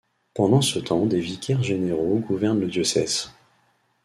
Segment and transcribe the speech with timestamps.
[0.33, 3.29] Pendant ce temps des vicaires généraux gouvernent le diocèse.